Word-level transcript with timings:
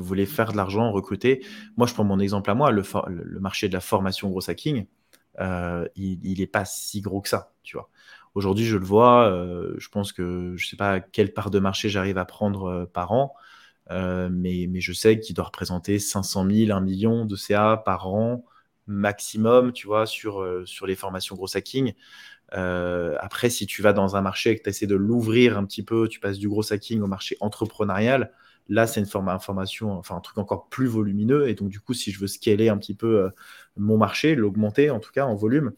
Vous 0.00 0.06
voulez 0.06 0.26
faire 0.26 0.52
de 0.52 0.56
l'argent, 0.56 0.90
recruter, 0.92 1.44
moi 1.76 1.86
je 1.86 1.94
prends 1.94 2.04
mon 2.04 2.18
exemple 2.20 2.50
à 2.50 2.54
moi, 2.54 2.70
le, 2.70 2.82
marché 3.40 3.68
de 3.68 3.74
la 3.74 3.80
formation 3.80 4.28
gros 4.30 4.48
hacking, 4.48 4.86
euh, 5.40 5.86
il 5.96 6.38
n'est 6.38 6.46
pas 6.46 6.64
si 6.64 7.00
gros 7.00 7.20
que 7.20 7.28
ça, 7.28 7.52
tu 7.62 7.76
vois. 7.76 7.90
Aujourd'hui, 8.34 8.64
je 8.64 8.78
le 8.78 8.84
vois, 8.84 9.28
euh, 9.28 9.74
je 9.78 9.88
pense 9.88 10.12
que 10.12 10.54
je 10.56 10.64
ne 10.64 10.68
sais 10.68 10.76
pas 10.76 11.00
quelle 11.00 11.34
part 11.34 11.50
de 11.50 11.58
marché 11.58 11.88
j'arrive 11.90 12.18
à 12.18 12.24
prendre 12.24 12.64
euh, 12.64 12.86
par 12.86 13.12
an, 13.12 13.34
mais, 13.90 14.80
je 14.80 14.92
sais 14.92 15.20
qu'il 15.20 15.34
doit 15.34 15.44
représenter 15.44 15.98
500 15.98 16.46
000, 16.50 16.72
1 16.76 16.80
million 16.80 17.24
de 17.26 17.36
CA 17.36 17.76
par 17.76 18.08
an 18.08 18.44
maximum, 18.86 19.72
tu 19.72 19.86
vois, 19.86 20.06
sur 20.06 20.42
les 20.86 20.96
formations 20.96 21.36
gros 21.36 21.56
hacking. 21.56 21.92
Après, 22.52 23.50
si 23.50 23.66
tu 23.66 23.82
vas 23.82 23.92
dans 23.92 24.16
un 24.16 24.20
marché 24.20 24.50
et 24.50 24.56
que 24.56 24.62
tu 24.62 24.68
essaies 24.68 24.86
de 24.86 24.94
l'ouvrir 24.94 25.58
un 25.58 25.64
petit 25.64 25.82
peu, 25.82 26.08
tu 26.08 26.20
passes 26.20 26.38
du 26.38 26.48
gros 26.48 26.72
hacking 26.72 27.00
au 27.00 27.06
marché 27.06 27.36
entrepreneurial, 27.40 28.32
Là, 28.68 28.86
c'est 28.86 29.00
une 29.00 29.06
forme 29.06 29.26
d'information, 29.26 29.92
enfin 29.92 30.16
un 30.16 30.20
truc 30.20 30.38
encore 30.38 30.68
plus 30.68 30.86
volumineux. 30.86 31.48
Et 31.48 31.54
donc, 31.54 31.68
du 31.68 31.80
coup, 31.80 31.94
si 31.94 32.12
je 32.12 32.20
veux 32.20 32.26
scaler 32.26 32.68
un 32.68 32.78
petit 32.78 32.94
peu 32.94 33.18
euh, 33.18 33.28
mon 33.76 33.98
marché, 33.98 34.34
l'augmenter 34.34 34.90
en 34.90 35.00
tout 35.00 35.10
cas 35.12 35.26
en 35.26 35.34
volume, 35.34 35.72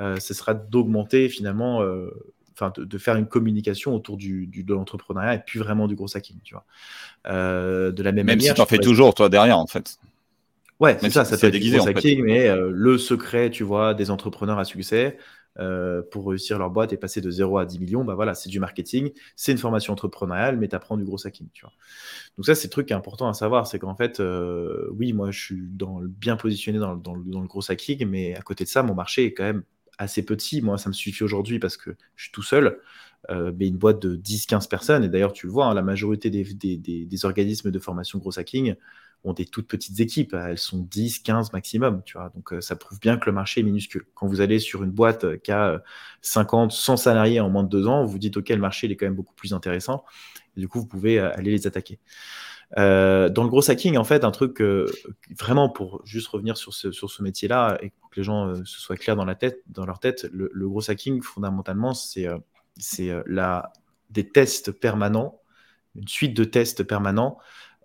euh, 0.00 0.16
ce 0.16 0.32
sera 0.32 0.54
d'augmenter 0.54 1.28
finalement, 1.28 1.82
euh, 1.82 2.10
enfin 2.52 2.72
de, 2.76 2.98
faire 2.98 3.16
une 3.16 3.26
communication 3.26 3.94
autour 3.94 4.16
du, 4.16 4.46
de 4.46 4.74
l'entrepreneuriat 4.74 5.34
et 5.34 5.38
puis 5.38 5.58
vraiment 5.58 5.86
du 5.86 5.94
gros 5.94 6.16
hacking, 6.16 6.38
tu 6.42 6.54
vois. 6.54 6.64
de 7.24 8.02
la 8.02 8.12
même, 8.12 8.26
même 8.26 8.38
manière. 8.38 8.52
si 8.52 8.54
tu 8.54 8.60
en 8.60 8.66
fais 8.66 8.78
toujours, 8.78 9.14
toi, 9.14 9.28
derrière, 9.28 9.58
en 9.58 9.66
fait. 9.66 9.98
Ouais, 10.80 10.96
c'est 10.98 11.10
ça, 11.10 11.26
ça 11.26 11.36
peut 11.36 11.48
être 11.48 11.60
du 11.60 11.76
gros 11.76 11.86
hacking, 11.86 12.24
mais 12.24 12.48
le 12.56 12.96
secret, 12.96 13.50
tu 13.50 13.64
vois, 13.64 13.92
des 13.92 14.10
entrepreneurs 14.10 14.58
à 14.58 14.64
succès, 14.64 15.18
euh, 15.58 16.02
pour 16.10 16.28
réussir 16.28 16.58
leur 16.58 16.70
boîte 16.70 16.92
et 16.92 16.96
passer 16.96 17.20
de 17.20 17.30
0 17.30 17.58
à 17.58 17.66
10 17.66 17.80
millions, 17.80 18.04
bah 18.04 18.14
voilà, 18.14 18.34
c'est 18.34 18.48
du 18.48 18.60
marketing, 18.60 19.10
c'est 19.34 19.52
une 19.52 19.58
formation 19.58 19.92
entrepreneuriale, 19.92 20.56
mais 20.56 20.68
tu 20.68 20.76
apprends 20.76 20.96
du 20.96 21.04
gros 21.04 21.26
hacking. 21.26 21.48
Donc 22.36 22.46
ça, 22.46 22.54
c'est 22.54 22.68
le 22.68 22.72
truc 22.72 22.92
important 22.92 23.28
à 23.28 23.34
savoir, 23.34 23.66
c'est 23.66 23.78
qu'en 23.78 23.96
fait, 23.96 24.20
euh, 24.20 24.88
oui, 24.92 25.12
moi, 25.12 25.30
je 25.30 25.40
suis 25.40 25.62
bien 26.08 26.36
positionné 26.36 26.78
dans, 26.78 27.14
le 27.14 27.46
gros 27.46 27.70
hacking, 27.70 28.06
mais 28.06 28.36
à 28.36 28.42
côté 28.42 28.64
de 28.64 28.68
ça, 28.68 28.82
mon 28.82 28.94
marché 28.94 29.24
est 29.24 29.34
quand 29.34 29.44
même 29.44 29.64
assez 29.98 30.24
petit. 30.24 30.62
Moi, 30.62 30.78
ça 30.78 30.88
me 30.88 30.94
suffit 30.94 31.24
aujourd'hui 31.24 31.58
parce 31.58 31.76
que 31.76 31.90
je 32.16 32.24
suis 32.24 32.32
tout 32.32 32.42
seul. 32.42 32.78
Euh, 33.28 33.52
mais 33.58 33.68
une 33.68 33.76
boîte 33.76 34.00
de 34.00 34.16
10-15 34.16 34.66
personnes, 34.66 35.04
et 35.04 35.10
d'ailleurs 35.10 35.34
tu 35.34 35.46
le 35.46 35.52
vois, 35.52 35.66
hein, 35.66 35.74
la 35.74 35.82
majorité 35.82 36.30
des, 36.30 36.42
des, 36.44 37.24
organismes 37.26 37.70
de 37.70 37.78
formation 37.78 38.18
gros 38.18 38.38
hacking 38.38 38.76
ont 39.24 39.32
des 39.32 39.44
toutes 39.44 39.68
petites 39.68 40.00
équipes, 40.00 40.34
elles 40.34 40.58
sont 40.58 40.78
10, 40.78 41.20
15 41.20 41.52
maximum, 41.52 42.02
tu 42.04 42.16
vois. 42.16 42.30
Donc 42.34 42.52
euh, 42.52 42.60
ça 42.60 42.76
prouve 42.76 42.98
bien 43.00 43.18
que 43.18 43.26
le 43.26 43.32
marché 43.32 43.60
est 43.60 43.64
minuscule. 43.64 44.04
Quand 44.14 44.26
vous 44.26 44.40
allez 44.40 44.58
sur 44.58 44.82
une 44.82 44.90
boîte 44.90 45.24
euh, 45.24 45.36
qui 45.36 45.52
a 45.52 45.82
50, 46.22 46.72
100 46.72 46.96
salariés 46.96 47.40
en 47.40 47.50
moins 47.50 47.62
de 47.62 47.68
deux 47.68 47.86
ans, 47.86 48.04
vous 48.04 48.18
dites, 48.18 48.36
OK, 48.36 48.48
le 48.48 48.56
marché 48.56 48.90
est 48.90 48.96
quand 48.96 49.06
même 49.06 49.14
beaucoup 49.14 49.34
plus 49.34 49.52
intéressant. 49.52 50.04
Du 50.56 50.68
coup, 50.68 50.80
vous 50.80 50.86
pouvez 50.86 51.18
euh, 51.18 51.34
aller 51.36 51.50
les 51.50 51.66
attaquer. 51.66 51.98
dans 52.76 53.42
le 53.42 53.48
gros 53.48 53.70
hacking, 53.70 53.96
en 53.96 54.04
fait, 54.04 54.24
un 54.24 54.30
truc 54.30 54.62
vraiment 55.38 55.68
pour 55.68 56.00
juste 56.04 56.28
revenir 56.28 56.56
sur 56.56 56.72
ce, 56.72 57.22
métier-là 57.22 57.78
et 57.82 57.90
pour 57.90 58.10
que 58.10 58.20
les 58.20 58.24
gens 58.24 58.54
se 58.64 58.80
soient 58.80 58.96
clairs 58.96 59.16
dans 59.16 59.24
leur 59.86 59.98
tête, 59.98 60.28
le, 60.32 60.68
gros 60.68 60.90
hacking, 60.90 61.20
fondamentalement, 61.22 61.94
c'est 61.94 62.26
c'est 62.76 63.12
des 64.10 64.28
tests 64.28 64.72
permanents, 64.72 65.40
une 65.94 66.08
suite 66.08 66.34
de 66.34 66.44
tests 66.44 66.84
permanents 66.84 67.38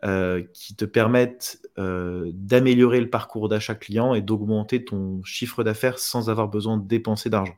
euh, 0.06 0.44
qui 0.54 0.76
te 0.76 0.86
permettent 0.86 1.60
euh, 1.80 2.30
d'améliorer 2.36 3.02
le 3.02 3.10
parcours 3.10 3.50
d'achat 3.50 3.74
client 3.74 4.14
et 4.14 4.22
d'augmenter 4.22 4.86
ton 4.86 5.24
chiffre 5.24 5.64
d'affaires 5.64 5.98
sans 5.98 6.30
avoir 6.30 6.48
besoin 6.48 6.78
de 6.78 6.88
dépenser 6.88 7.32
d'argent. 7.32 7.58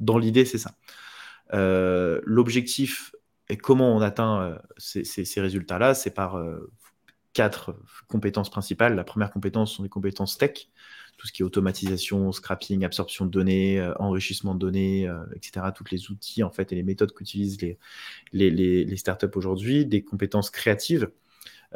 Dans 0.00 0.16
l'idée, 0.16 0.46
c'est 0.46 0.56
ça. 0.56 0.76
Euh, 1.52 2.22
l'objectif 2.24 3.14
et 3.50 3.58
comment 3.58 3.94
on 3.94 4.00
atteint 4.00 4.58
ces, 4.78 5.40
résultats-là, 5.42 5.92
c'est 5.92 6.14
par 6.14 6.42
quatre 7.34 7.76
compétences 8.08 8.48
principales. 8.48 8.94
La 8.94 9.04
première 9.04 9.30
compétence 9.30 9.74
sont 9.74 9.82
les 9.82 9.90
compétences 9.90 10.38
tech, 10.38 10.68
tout 11.18 11.26
ce 11.26 11.32
qui 11.32 11.42
est 11.42 11.44
automatisation, 11.44 12.32
scrapping, 12.32 12.86
absorption 12.86 13.26
de 13.26 13.30
données, 13.30 13.86
enrichissement 13.98 14.54
de 14.54 14.60
données, 14.60 15.12
etc. 15.36 15.66
Tous 15.74 15.84
les 15.90 16.10
outils 16.10 16.42
en 16.42 16.50
fait 16.50 16.72
et 16.72 16.76
les 16.76 16.82
méthodes 16.82 17.12
qu'utilisent 17.12 17.60
les, 17.60 17.78
les, 18.32 18.50
les, 18.50 18.86
les 18.86 18.96
startups 18.96 19.26
aujourd'hui. 19.34 19.84
Des 19.84 20.02
compétences 20.02 20.48
créatives, 20.48 21.10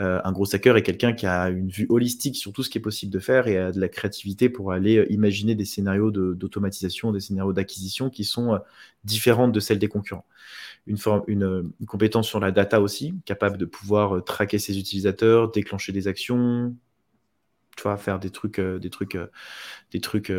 euh, 0.01 0.21
un 0.23 0.31
gros 0.31 0.55
hacker 0.55 0.77
est 0.77 0.83
quelqu'un 0.83 1.13
qui 1.13 1.27
a 1.27 1.49
une 1.49 1.69
vue 1.69 1.87
holistique 1.89 2.37
sur 2.37 2.53
tout 2.53 2.63
ce 2.63 2.71
qui 2.71 2.79
est 2.79 2.81
possible 2.81 3.13
de 3.13 3.19
faire 3.19 3.49
et 3.49 3.59
a 3.59 3.73
de 3.73 3.81
la 3.81 3.89
créativité 3.89 4.49
pour 4.49 4.71
aller 4.73 4.99
euh, 4.99 5.13
imaginer 5.13 5.57
des 5.57 5.65
scénarios 5.65 6.13
d'automatisation, 6.13 7.11
des 7.11 7.21
scénarios 7.21 7.53
d'acquisition 7.53 8.09
qui 8.09 8.25
sont 8.25 8.55
euh, 8.55 8.59
différentes 9.05 9.51
de 9.53 9.59
celles 9.59 9.81
des 9.81 9.89
concurrents. 9.89 10.27
Une, 10.87 10.99
une, 11.27 11.73
compétence 11.87 12.29
sur 12.29 12.41
la 12.41 12.53
data 12.53 12.81
aussi, 12.81 13.15
capable 13.25 13.59
de 13.59 13.67
pouvoir 13.67 14.25
traquer 14.25 14.59
ses 14.59 14.79
utilisateurs, 14.79 15.51
déclencher 15.51 15.93
des 15.93 16.09
actions, 16.09 16.75
tu 17.77 17.83
vois, 17.83 17.97
faire 17.97 18.19
des 18.19 18.31
trucs, 18.31 18.59
des 18.61 18.89
trucs, 18.89 19.19
des 19.93 20.01
trucs 20.01 20.33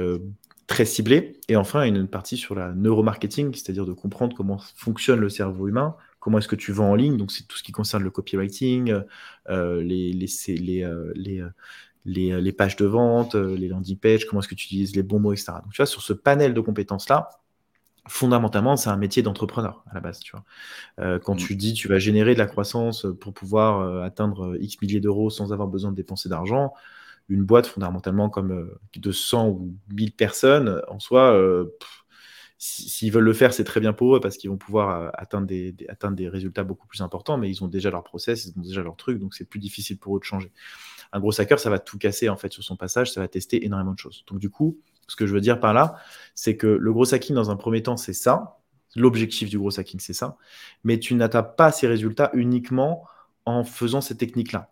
très 0.66 0.86
ciblés. 0.86 1.40
Et 1.50 1.56
enfin, 1.56 1.84
une 1.84 2.08
partie 2.08 2.38
sur 2.38 2.56
la 2.56 2.72
neuromarketing, 2.74 3.53
c'est-à-dire 3.53 3.86
de 3.86 3.94
comprendre 3.94 4.36
comment 4.36 4.58
fonctionne 4.75 5.19
le 5.19 5.30
cerveau 5.30 5.68
humain, 5.68 5.96
comment 6.19 6.38
est-ce 6.38 6.47
que 6.47 6.56
tu 6.56 6.72
vends 6.72 6.91
en 6.91 6.96
ligne. 6.96 7.18
Donc, 7.18 7.31
c'est 7.31 7.47
tout 7.47 7.57
ce 7.57 7.63
qui 7.63 7.72
concerne 7.72 8.03
le 8.03 8.12
copywriting, 8.12 9.02
euh, 9.50 9.81
les, 9.81 10.12
les, 10.12 10.28
les, 10.47 10.84
euh, 10.84 11.13
les, 11.16 11.41
euh, 11.41 12.41
les, 12.41 12.52
pages 12.52 12.75
de 12.75 12.85
vente, 12.85 13.35
les 13.35 13.68
landing 13.68 13.97
pages, 13.97 14.25
comment 14.25 14.41
est-ce 14.41 14.47
que 14.47 14.56
tu 14.56 14.66
utilises 14.66 14.96
les 14.96 15.03
bons 15.03 15.19
mots, 15.19 15.34
etc. 15.34 15.53
Donc, 15.63 15.72
tu 15.72 15.78
vois, 15.78 15.85
sur 15.85 16.02
ce 16.02 16.13
panel 16.13 16.53
de 16.53 16.62
compétences-là, 16.62 17.30
fondamentalement, 18.07 18.75
c'est 18.75 18.90
un 18.90 18.97
métier 18.97 19.22
d'entrepreneur 19.22 19.84
à 19.90 19.94
la 19.94 20.00
base. 20.02 20.19
Tu 20.19 20.31
vois. 20.31 21.19
quand 21.19 21.35
mmh. 21.35 21.38
tu 21.38 21.56
dis 21.56 21.74
tu 21.74 21.88
vas 21.88 22.00
générer 22.00 22.34
de 22.34 22.40
la 22.40 22.47
croissance 22.47 23.06
pour 23.19 23.34
pouvoir 23.34 24.03
atteindre 24.03 24.57
X 24.59 24.81
milliers 24.81 25.00
d'euros 25.00 25.30
sans 25.30 25.53
avoir 25.53 25.68
besoin 25.68 25.91
de 25.91 25.96
dépenser 25.96 26.28
d'argent, 26.28 26.74
une 27.28 27.44
boîte 27.44 27.68
fondamentalement 27.68 28.30
comme 28.30 28.72
de 28.96 29.12
100 29.12 29.50
ou 29.50 29.75
1000 29.91 30.13
personnes, 30.13 30.81
en 30.88 31.00
soi, 31.00 31.40
s'ils 32.62 33.12
veulent 33.12 33.24
le 33.24 33.34
faire, 33.34 33.53
c'est 33.53 33.64
très 33.64 33.80
bien 33.80 33.94
pour 33.94 34.18
eux 34.18 34.20
parce 34.20 34.38
qu'ils 34.38 34.50
vont 34.50 34.58
pouvoir 34.58 34.90
euh, 34.90 35.09
atteindre 35.14 35.47
des, 35.47 35.74
atteindre 35.88 36.18
des 36.18 36.28
résultats 36.28 36.66
beaucoup 36.66 36.88
plus 36.88 37.02
importants, 37.02 37.38
mais 37.38 37.50
ils 37.50 37.64
ont 37.64 37.70
déjà 37.70 37.90
leur 37.90 38.03
process, 38.03 38.46
ils 38.46 38.59
ont 38.59 38.62
déjà 38.62 38.84
leur 38.84 38.97
truc, 38.97 39.18
donc 39.18 39.34
c'est 39.34 39.46
plus 39.46 39.59
difficile 39.59 39.97
pour 39.97 40.18
eux 40.18 40.20
de 40.20 40.25
changer. 40.25 40.52
Un 41.14 41.22
gros 41.22 41.40
hacker, 41.40 41.58
ça 41.58 41.69
va 41.69 41.80
tout 41.80 41.98
casser 41.98 42.28
en 42.28 42.36
fait 42.36 42.52
sur 42.52 42.62
son 42.62 42.75
passage, 42.75 43.14
ça 43.14 43.22
va 43.22 43.30
tester 43.30 43.66
énormément 43.66 43.94
de 43.94 44.00
choses. 44.00 44.25
Donc 44.28 44.40
du 44.40 44.50
coup, 44.50 44.78
ce 45.08 45.16
que 45.16 45.25
je 45.25 45.34
veux 45.34 45.40
dire 45.40 45.62
par 45.62 45.74
là, 45.74 45.96
c'est 46.36 46.58
que 46.58 46.68
le 46.68 46.92
gros 46.92 47.14
hacking 47.14 47.34
dans 47.34 47.50
un 47.50 47.56
premier 47.56 47.81
temps, 47.81 47.96
c'est 47.96 48.14
ça. 48.14 48.59
L'objectif 48.94 49.50
du 49.50 49.58
gros 49.58 49.80
hacking, 49.80 50.02
c'est 50.02 50.14
ça. 50.14 50.36
Mais 50.84 51.00
tu 51.00 51.16
n'atteins 51.16 51.44
pas 51.44 51.72
ces 51.72 51.88
résultats 51.88 52.30
uniquement 52.34 53.06
en 53.46 53.64
faisant 53.64 54.02
ces 54.02 54.18
techniques-là. 54.18 54.69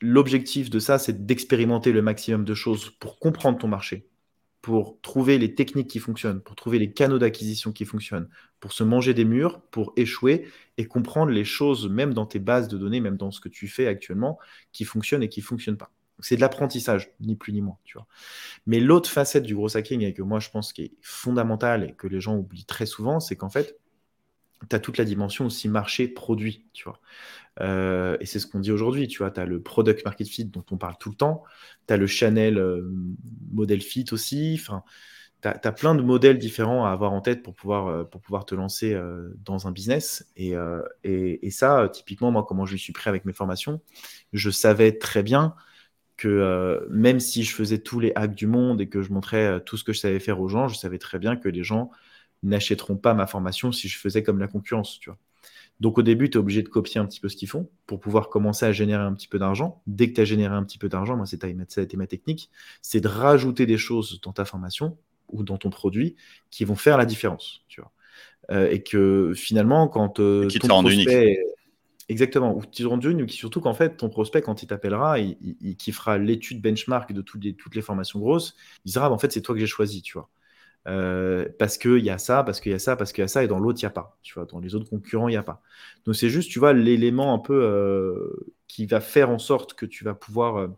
L'objectif 0.00 0.70
de 0.70 0.78
ça, 0.78 0.98
c'est 0.98 1.26
d'expérimenter 1.26 1.90
le 1.90 2.02
maximum 2.02 2.44
de 2.44 2.54
choses 2.54 2.90
pour 3.00 3.18
comprendre 3.18 3.58
ton 3.58 3.68
marché, 3.68 4.06
pour 4.62 5.00
trouver 5.00 5.38
les 5.38 5.54
techniques 5.54 5.88
qui 5.88 5.98
fonctionnent, 5.98 6.40
pour 6.40 6.54
trouver 6.54 6.78
les 6.78 6.92
canaux 6.92 7.18
d'acquisition 7.18 7.72
qui 7.72 7.84
fonctionnent, 7.84 8.28
pour 8.60 8.72
se 8.72 8.84
manger 8.84 9.14
des 9.14 9.24
murs, 9.24 9.60
pour 9.70 9.92
échouer 9.96 10.48
et 10.76 10.86
comprendre 10.86 11.32
les 11.32 11.44
choses, 11.44 11.88
même 11.88 12.12
dans 12.12 12.26
tes 12.26 12.38
bases 12.38 12.68
de 12.68 12.76
données, 12.76 13.00
même 13.00 13.16
dans 13.16 13.30
ce 13.30 13.40
que 13.40 13.48
tu 13.48 13.68
fais 13.68 13.86
actuellement, 13.86 14.38
qui 14.72 14.84
fonctionnent 14.84 15.22
et 15.22 15.28
qui 15.28 15.40
ne 15.40 15.44
fonctionnent 15.46 15.78
pas. 15.78 15.92
C'est 16.18 16.36
de 16.36 16.42
l'apprentissage, 16.42 17.12
ni 17.20 17.34
plus 17.36 17.54
ni 17.54 17.62
moins. 17.62 17.78
Mais 18.66 18.80
l'autre 18.80 19.08
facette 19.08 19.44
du 19.44 19.54
gros 19.54 19.74
hacking, 19.74 20.02
et 20.02 20.12
que 20.12 20.22
moi 20.22 20.40
je 20.40 20.50
pense 20.50 20.74
qui 20.74 20.82
est 20.82 20.92
fondamentale 21.00 21.84
et 21.84 21.92
que 21.94 22.06
les 22.06 22.20
gens 22.20 22.36
oublient 22.36 22.66
très 22.66 22.84
souvent, 22.84 23.20
c'est 23.20 23.36
qu'en 23.36 23.48
fait, 23.48 23.78
tu 24.68 24.76
as 24.76 24.78
toute 24.78 24.98
la 24.98 25.04
dimension 25.04 25.46
aussi 25.46 25.68
marché-produit, 25.68 26.66
tu 26.72 26.84
vois. 26.84 27.00
Euh, 27.60 28.16
et 28.20 28.26
c'est 28.26 28.38
ce 28.38 28.46
qu'on 28.46 28.60
dit 28.60 28.72
aujourd'hui, 28.72 29.08
tu 29.08 29.18
vois, 29.18 29.30
tu 29.30 29.40
as 29.40 29.46
le 29.46 29.60
product 29.60 30.04
market 30.04 30.28
fit 30.28 30.44
dont 30.44 30.64
on 30.70 30.76
parle 30.76 30.96
tout 30.98 31.10
le 31.10 31.16
temps, 31.16 31.42
tu 31.86 31.94
as 31.94 31.96
le 31.96 32.06
Chanel 32.06 32.58
euh, 32.58 32.90
model 33.52 33.80
fit 33.82 34.06
aussi, 34.12 34.56
enfin, 34.58 34.82
tu 35.42 35.48
as, 35.48 35.72
plein 35.72 35.94
de 35.94 36.02
modèles 36.02 36.38
différents 36.38 36.84
à 36.84 36.90
avoir 36.90 37.12
en 37.12 37.20
tête 37.20 37.42
pour 37.42 37.54
pouvoir, 37.54 37.86
euh, 37.86 38.04
pour 38.04 38.20
pouvoir 38.20 38.44
te 38.44 38.54
lancer 38.54 38.98
dans 39.44 39.66
un 39.66 39.72
business. 39.72 40.26
Et, 40.36 40.54
et, 41.04 41.46
et, 41.46 41.50
ça, 41.50 41.88
typiquement, 41.92 42.30
moi, 42.30 42.44
comment 42.46 42.66
je 42.66 42.76
suis 42.76 42.92
prêt 42.92 43.08
avec 43.08 43.24
mes 43.24 43.32
formations, 43.32 43.80
je 44.32 44.50
savais 44.50 44.98
très 44.98 45.22
bien 45.22 45.54
que 46.18 46.86
même 46.90 47.18
si 47.20 47.44
je 47.44 47.54
faisais 47.54 47.78
tous 47.78 47.98
les 48.00 48.12
hacks 48.14 48.34
du 48.34 48.46
monde 48.46 48.82
et 48.82 48.88
que 48.90 49.00
je 49.00 49.10
montrais 49.12 49.62
tout 49.64 49.78
ce 49.78 49.84
que 49.84 49.94
je 49.94 50.00
savais 50.00 50.20
faire 50.20 50.40
aux 50.40 50.48
gens, 50.48 50.68
je 50.68 50.76
savais 50.76 50.98
très 50.98 51.18
bien 51.18 51.36
que 51.36 51.48
les 51.48 51.64
gens 51.64 51.90
n'achèteront 52.42 52.96
pas 52.96 53.14
ma 53.14 53.26
formation 53.26 53.72
si 53.72 53.88
je 53.88 53.98
faisais 53.98 54.22
comme 54.22 54.38
la 54.38 54.48
concurrence, 54.48 54.98
tu 54.98 55.10
vois. 55.10 55.18
Donc 55.80 55.96
au 55.96 56.02
début, 56.02 56.28
tu 56.28 56.36
es 56.36 56.40
obligé 56.40 56.62
de 56.62 56.68
copier 56.68 57.00
un 57.00 57.06
petit 57.06 57.20
peu 57.20 57.28
ce 57.28 57.36
qu'ils 57.36 57.48
font 57.48 57.70
pour 57.86 58.00
pouvoir 58.00 58.28
commencer 58.28 58.66
à 58.66 58.72
générer 58.72 59.02
un 59.02 59.14
petit 59.14 59.28
peu 59.28 59.38
d'argent. 59.38 59.82
Dès 59.86 60.10
que 60.10 60.14
tu 60.14 60.20
as 60.20 60.26
généré 60.26 60.54
un 60.54 60.62
petit 60.62 60.76
peu 60.76 60.90
d'argent, 60.90 61.16
moi, 61.16 61.24
c'est 61.24 61.40
ça 61.40 61.80
a 61.80 61.84
été 61.84 61.96
ma 61.96 62.06
technique, 62.06 62.50
c'est 62.82 63.00
de 63.00 63.08
rajouter 63.08 63.64
des 63.64 63.78
choses 63.78 64.20
dans 64.20 64.32
ta 64.32 64.44
formation 64.44 64.98
ou 65.28 65.42
dans 65.42 65.56
ton 65.56 65.70
produit 65.70 66.16
qui 66.50 66.64
vont 66.64 66.76
faire 66.76 66.98
la 66.98 67.06
différence, 67.06 67.62
tu 67.68 67.80
vois. 67.80 67.92
Euh, 68.50 68.68
et 68.70 68.82
que 68.82 69.32
finalement, 69.34 69.88
quand 69.88 70.20
euh, 70.20 70.48
qui 70.48 70.58
ton 70.58 70.68
prospect... 70.68 71.24
Unique. 71.24 71.38
Exactement, 72.10 72.56
ou 72.56 72.60
qui 72.60 72.82
te 72.82 72.88
rendent 72.88 73.04
unique, 73.04 73.30
surtout 73.30 73.60
qu'en 73.60 73.72
fait, 73.72 73.96
ton 73.96 74.08
prospect, 74.08 74.42
quand 74.42 74.64
il 74.64 74.66
t'appellera, 74.66 75.20
il, 75.20 75.36
il, 75.40 75.76
il, 75.86 75.92
fera 75.92 76.18
l'étude 76.18 76.60
benchmark 76.60 77.12
de 77.12 77.22
toutes 77.22 77.44
les, 77.44 77.54
toutes 77.54 77.76
les 77.76 77.82
formations 77.82 78.18
grosses, 78.18 78.56
il 78.84 78.90
dira, 78.90 79.06
ah, 79.06 79.10
en 79.12 79.18
fait, 79.18 79.30
c'est 79.30 79.42
toi 79.42 79.54
que 79.54 79.60
j'ai 79.60 79.68
choisi, 79.68 80.02
tu 80.02 80.14
vois. 80.14 80.28
Euh, 80.90 81.48
parce 81.58 81.78
qu'il 81.78 82.04
y 82.04 82.10
a 82.10 82.18
ça, 82.18 82.42
parce 82.42 82.60
qu'il 82.60 82.72
y 82.72 82.74
a 82.74 82.78
ça, 82.78 82.96
parce 82.96 83.12
qu'il 83.12 83.22
y 83.22 83.24
a 83.24 83.28
ça, 83.28 83.44
et 83.44 83.48
dans 83.48 83.60
l'autre, 83.60 83.78
il 83.80 83.84
n'y 83.84 83.88
a 83.88 83.90
pas. 83.90 84.18
Tu 84.22 84.34
vois, 84.34 84.44
dans 84.44 84.58
les 84.58 84.74
autres 84.74 84.88
concurrents, 84.88 85.28
il 85.28 85.32
n'y 85.32 85.36
a 85.36 85.42
pas. 85.42 85.62
Donc, 86.04 86.16
c'est 86.16 86.28
juste, 86.28 86.50
tu 86.50 86.58
vois, 86.58 86.72
l'élément 86.72 87.32
un 87.34 87.38
peu 87.38 87.62
euh, 87.62 88.54
qui 88.66 88.86
va 88.86 89.00
faire 89.00 89.30
en 89.30 89.38
sorte 89.38 89.74
que 89.74 89.86
tu 89.86 90.04
vas 90.04 90.14
pouvoir, 90.14 90.68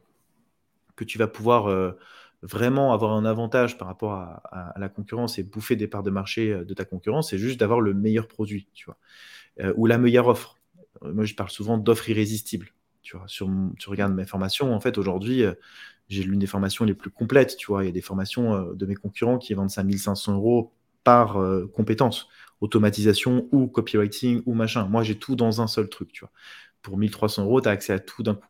que 0.96 1.04
tu 1.04 1.18
vas 1.18 1.28
pouvoir 1.28 1.94
vraiment 2.42 2.92
avoir 2.92 3.12
un 3.12 3.24
avantage 3.24 3.78
par 3.78 3.88
rapport 3.88 4.12
à, 4.12 4.74
la 4.76 4.88
concurrence 4.88 5.38
et 5.38 5.44
bouffer 5.44 5.76
des 5.76 5.86
parts 5.86 6.02
de 6.02 6.10
marché 6.10 6.54
de 6.64 6.74
ta 6.74 6.84
concurrence, 6.84 7.30
c'est 7.30 7.38
juste 7.38 7.60
d'avoir 7.60 7.80
le 7.80 7.94
meilleur 7.94 8.28
produit, 8.28 8.68
tu 8.74 8.86
vois, 8.86 8.98
ou 9.76 9.86
la 9.86 9.98
meilleure 9.98 10.28
offre. 10.28 10.58
Moi, 11.02 11.24
je 11.24 11.34
parle 11.34 11.50
souvent 11.50 11.78
d'offres 11.78 12.08
irrésistibles. 12.10 12.72
Tu 13.02 13.16
vois, 13.16 13.26
sur, 13.26 13.50
tu 13.78 13.88
regardes 13.88 14.14
mes 14.14 14.26
formations, 14.26 14.74
en 14.74 14.80
fait, 14.80 14.98
aujourd'hui, 14.98 15.44
j'ai 16.08 16.22
l'une 16.22 16.38
des 16.38 16.46
formations 16.46 16.84
les 16.84 16.94
plus 16.94 17.10
complètes. 17.10 17.56
Tu 17.56 17.66
vois, 17.66 17.84
il 17.84 17.86
y 17.86 17.90
a 17.90 17.92
des 17.92 18.02
formations 18.02 18.72
de 18.72 18.86
mes 18.86 18.94
concurrents 18.94 19.38
qui 19.38 19.54
vendent 19.54 19.70
5500 19.70 20.34
euros 20.34 20.72
par 21.04 21.38
compétence, 21.72 22.28
automatisation 22.60 23.48
ou 23.50 23.66
copywriting 23.66 24.42
ou 24.46 24.54
machin. 24.54 24.86
Moi, 24.86 25.02
j'ai 25.02 25.18
tout 25.18 25.34
dans 25.34 25.60
un 25.60 25.66
seul 25.66 25.88
truc. 25.88 26.12
Tu 26.12 26.20
vois, 26.20 26.30
pour 26.80 26.96
1300 26.96 27.44
euros, 27.44 27.60
tu 27.60 27.68
as 27.68 27.72
accès 27.72 27.92
à 27.92 27.98
tout 27.98 28.22
d'un 28.22 28.34
coup. 28.34 28.48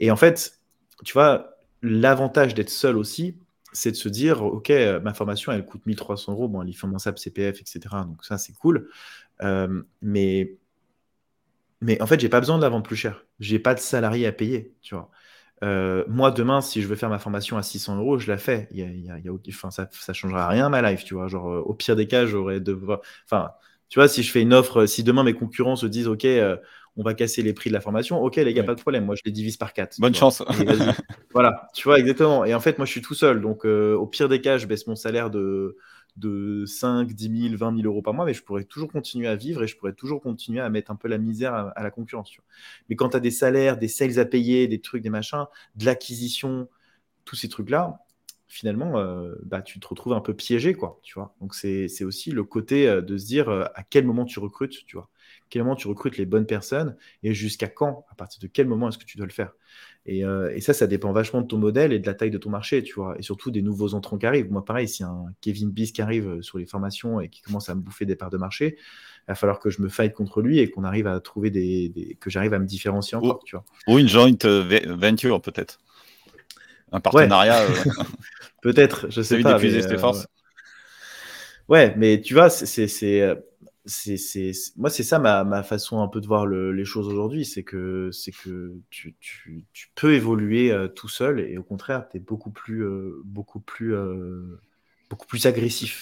Et 0.00 0.10
en 0.10 0.16
fait, 0.16 0.60
tu 1.04 1.12
vois, 1.12 1.56
l'avantage 1.82 2.54
d'être 2.54 2.70
seul 2.70 2.96
aussi, 2.96 3.38
c'est 3.72 3.90
de 3.90 3.96
se 3.96 4.08
dire, 4.08 4.42
OK, 4.42 4.72
ma 5.02 5.14
formation, 5.14 5.52
elle 5.52 5.64
coûte 5.64 5.86
1300 5.86 6.32
euros. 6.32 6.48
Bon, 6.48 6.62
elle 6.62 6.72
mon 6.84 6.98
SAP, 6.98 7.18
CPF, 7.18 7.60
etc. 7.60 7.80
Donc 8.06 8.24
ça, 8.24 8.38
c'est 8.38 8.54
cool. 8.54 8.90
mais 10.02 10.56
mais 11.80 12.00
en 12.02 12.06
fait, 12.06 12.20
j'ai 12.20 12.28
pas 12.28 12.40
besoin 12.40 12.58
de 12.58 12.62
la 12.62 12.68
vendre 12.68 12.84
plus 12.84 12.96
cher. 12.96 13.24
J'ai 13.40 13.58
pas 13.58 13.74
de 13.74 13.80
salarié 13.80 14.26
à 14.26 14.32
payer, 14.32 14.74
tu 14.82 14.94
vois. 14.94 15.10
Euh, 15.64 16.04
moi, 16.08 16.30
demain, 16.30 16.60
si 16.60 16.82
je 16.82 16.88
veux 16.88 16.96
faire 16.96 17.08
ma 17.08 17.18
formation 17.18 17.56
à 17.56 17.62
600 17.62 17.98
euros, 17.98 18.18
je 18.18 18.28
la 18.28 18.38
fais. 18.38 18.68
Il 18.70 18.78
y 18.78 19.10
a, 19.10 19.32
enfin, 19.48 19.70
ça, 19.70 19.88
ça 19.92 20.12
changera 20.12 20.48
rien 20.48 20.66
à 20.66 20.68
ma 20.68 20.88
life, 20.90 21.04
tu 21.04 21.14
vois. 21.14 21.28
Genre, 21.28 21.48
euh, 21.48 21.60
au 21.60 21.74
pire 21.74 21.96
des 21.96 22.06
cas, 22.06 22.26
j'aurais 22.26 22.60
de, 22.60 22.78
enfin, 23.24 23.50
tu 23.88 23.98
vois, 23.98 24.08
si 24.08 24.22
je 24.22 24.30
fais 24.30 24.42
une 24.42 24.54
offre, 24.54 24.86
si 24.86 25.02
demain 25.02 25.24
mes 25.24 25.34
concurrents 25.34 25.76
se 25.76 25.86
disent, 25.86 26.08
ok, 26.08 26.24
euh, 26.24 26.56
on 26.96 27.02
va 27.02 27.14
casser 27.14 27.42
les 27.42 27.52
prix 27.52 27.70
de 27.70 27.74
la 27.74 27.80
formation, 27.80 28.20
ok, 28.20 28.36
les 28.36 28.54
gars, 28.54 28.64
pas 28.64 28.74
de 28.74 28.80
problème. 28.80 29.04
Moi, 29.04 29.14
je 29.14 29.22
les 29.24 29.32
divise 29.32 29.56
par 29.56 29.72
4. 29.72 30.00
Bonne 30.00 30.14
chance. 30.14 30.42
voilà, 31.32 31.68
tu 31.74 31.84
vois, 31.84 31.98
exactement. 31.98 32.44
Et 32.44 32.54
en 32.54 32.60
fait, 32.60 32.78
moi, 32.78 32.86
je 32.86 32.92
suis 32.92 33.02
tout 33.02 33.14
seul. 33.14 33.40
Donc, 33.40 33.64
au 33.64 34.06
pire 34.06 34.28
des 34.28 34.40
cas, 34.40 34.58
je 34.58 34.66
baisse 34.66 34.86
mon 34.86 34.96
salaire 34.96 35.30
de 35.30 35.76
de 36.18 36.64
5, 36.66 37.12
10 37.12 37.48
000, 37.50 37.56
20 37.56 37.76
000 37.76 37.86
euros 37.86 38.02
par 38.02 38.14
mois, 38.14 38.24
mais 38.24 38.34
je 38.34 38.42
pourrais 38.42 38.64
toujours 38.64 38.90
continuer 38.90 39.28
à 39.28 39.36
vivre 39.36 39.62
et 39.62 39.66
je 39.66 39.76
pourrais 39.76 39.92
toujours 39.92 40.20
continuer 40.20 40.60
à 40.60 40.68
mettre 40.70 40.90
un 40.90 40.96
peu 40.96 41.08
la 41.08 41.18
misère 41.18 41.54
à, 41.54 41.82
la 41.82 41.90
concurrence. 41.90 42.32
Mais 42.88 42.96
quand 42.96 43.10
tu 43.10 43.16
as 43.16 43.20
des 43.20 43.30
salaires, 43.30 43.78
des 43.78 43.88
sales 43.88 44.18
à 44.18 44.24
payer, 44.24 44.68
des 44.68 44.80
trucs, 44.80 45.02
des 45.02 45.10
machins, 45.10 45.46
de 45.76 45.84
l'acquisition, 45.84 46.68
tous 47.24 47.36
ces 47.36 47.48
trucs-là, 47.48 47.98
finalement, 48.48 48.98
euh, 48.98 49.34
bah, 49.44 49.62
tu 49.62 49.78
te 49.78 49.86
retrouves 49.86 50.14
un 50.14 50.20
peu 50.20 50.34
piégé, 50.34 50.74
quoi, 50.74 50.98
tu 51.02 51.14
vois. 51.14 51.34
Donc, 51.40 51.54
c'est 51.54 52.04
aussi 52.04 52.30
le 52.30 52.44
côté 52.44 52.88
euh, 52.88 53.02
de 53.02 53.16
se 53.18 53.26
dire 53.26 53.48
euh, 53.48 53.64
à 53.74 53.82
quel 53.82 54.06
moment 54.06 54.24
tu 54.24 54.40
recrutes, 54.40 54.84
tu 54.86 54.96
vois. 54.96 55.10
Quel 55.50 55.62
moment 55.62 55.76
tu 55.76 55.88
recrutes 55.88 56.16
les 56.18 56.26
bonnes 56.26 56.46
personnes 56.46 56.96
et 57.22 57.34
jusqu'à 57.34 57.68
quand, 57.68 58.04
à 58.10 58.14
partir 58.14 58.40
de 58.40 58.46
quel 58.46 58.66
moment 58.66 58.88
est-ce 58.88 58.98
que 58.98 59.04
tu 59.04 59.16
dois 59.16 59.26
le 59.26 59.32
faire. 59.32 59.52
Euh, 60.08 60.50
et, 60.54 60.60
ça, 60.60 60.72
ça 60.72 60.86
dépend 60.86 61.12
vachement 61.12 61.42
de 61.42 61.46
ton 61.46 61.58
modèle 61.58 61.92
et 61.92 61.98
de 61.98 62.06
la 62.06 62.14
taille 62.14 62.30
de 62.30 62.38
ton 62.38 62.50
marché, 62.50 62.82
tu 62.82 62.94
vois. 62.94 63.16
Et 63.18 63.22
surtout 63.22 63.50
des 63.50 63.62
nouveaux 63.62 63.94
entrants 63.94 64.16
qui 64.16 64.26
arrivent. 64.26 64.50
Moi, 64.50 64.64
pareil, 64.64 64.88
si 64.88 65.02
un 65.02 65.26
Kevin 65.40 65.70
Beast 65.70 65.94
qui 65.94 66.02
arrive 66.02 66.28
euh, 66.28 66.42
sur 66.42 66.58
les 66.58 66.66
formations 66.66 67.20
et 67.20 67.28
qui 67.28 67.42
commence 67.42 67.68
à 67.68 67.74
me 67.74 67.80
bouffer 67.80 68.06
des 68.06 68.16
parts 68.16 68.30
de 68.30 68.38
marché, 68.38 68.76
il 68.78 69.28
va 69.28 69.34
falloir 69.34 69.58
que 69.58 69.70
je 69.70 69.82
me 69.82 69.88
fight 69.88 70.14
contre 70.14 70.40
lui 70.40 70.60
et 70.60 70.70
qu'on 70.70 70.84
arrive 70.84 71.06
à 71.06 71.20
trouver 71.20 71.50
des, 71.50 72.16
que 72.20 72.30
j'arrive 72.30 72.54
à 72.54 72.58
me 72.58 72.66
différencier 72.66 73.16
encore, 73.16 73.40
ou, 73.42 73.44
tu 73.44 73.56
vois. 73.56 73.64
Ou 73.86 73.98
une 73.98 74.08
joint 74.08 74.32
euh, 74.44 74.80
venture, 74.86 75.42
peut-être. 75.42 75.78
Un 76.90 77.00
partenariat. 77.00 77.66
peut-être, 78.62 79.10
je 79.10 79.20
sais 79.20 79.42
pas. 79.42 79.58
Mais, 79.58 79.98
forces. 79.98 80.26
Ouais, 81.68 81.94
mais 81.98 82.22
tu 82.22 82.32
vois, 82.32 82.48
c'est 82.48 83.36
c'est, 83.88 84.52
moi, 84.76 84.90
c'est 84.90 85.02
ça 85.02 85.18
ma, 85.18 85.62
façon 85.62 86.00
un 86.00 86.08
peu 86.08 86.20
de 86.20 86.26
voir 86.26 86.46
les 86.46 86.84
choses 86.84 87.08
aujourd'hui. 87.08 87.44
C'est 87.44 87.62
que, 87.64 88.10
c'est 88.12 88.32
que 88.32 88.76
tu, 88.90 89.16
peux 89.94 90.14
évoluer 90.14 90.70
euh, 90.70 90.88
tout 90.88 91.08
seul 91.08 91.40
et 91.40 91.58
au 91.58 91.62
contraire, 91.62 92.08
tu 92.10 92.18
es 92.18 92.20
beaucoup 92.20 92.50
plus, 92.50 92.84
euh, 92.84 93.22
beaucoup, 93.24 93.60
plus, 93.60 93.94
euh, 93.94 94.60
beaucoup 95.10 95.26
plus 95.26 95.46
agressif 95.46 95.96